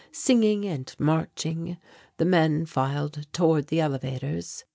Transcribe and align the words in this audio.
Singing 0.11 0.65
and 0.65 0.95
marching, 0.97 1.77
the 2.17 2.25
men 2.25 2.65
filed 2.65 3.27
toward 3.31 3.67
the 3.67 3.79
elevators. 3.79 4.63